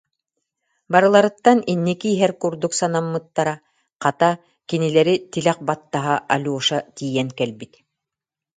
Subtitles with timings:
[0.91, 3.55] Барыларыттан инники иһэр курдук санаммыттара,
[4.03, 4.29] хата,
[4.69, 7.73] кинилэри тилэх баттаһа Алеша тиийэн кэлбит